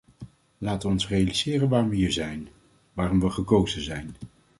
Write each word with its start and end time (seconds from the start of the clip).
Laten 0.57 0.87
we 0.87 0.93
ons 0.93 1.07
realiseren 1.07 1.69
waarom 1.69 1.89
we 1.89 1.95
hier 1.95 2.11
zijn, 2.11 2.47
waarom 2.93 3.19
we 3.19 3.29
gekozen 3.29 3.81
zijn. 3.81 4.15